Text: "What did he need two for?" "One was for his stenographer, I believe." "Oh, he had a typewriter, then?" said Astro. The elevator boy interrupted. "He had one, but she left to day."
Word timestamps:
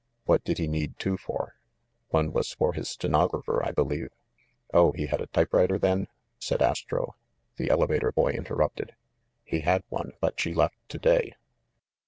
"What 0.25 0.43
did 0.43 0.57
he 0.57 0.67
need 0.67 0.97
two 0.97 1.15
for?" 1.15 1.57
"One 2.09 2.33
was 2.33 2.53
for 2.55 2.73
his 2.73 2.89
stenographer, 2.89 3.63
I 3.63 3.69
believe." 3.71 4.09
"Oh, 4.73 4.93
he 4.93 5.05
had 5.05 5.21
a 5.21 5.27
typewriter, 5.27 5.77
then?" 5.77 6.07
said 6.39 6.59
Astro. 6.59 7.13
The 7.57 7.69
elevator 7.69 8.11
boy 8.11 8.31
interrupted. 8.31 8.95
"He 9.43 9.59
had 9.59 9.83
one, 9.89 10.13
but 10.19 10.39
she 10.39 10.55
left 10.55 10.77
to 10.89 10.97
day." 10.97 11.35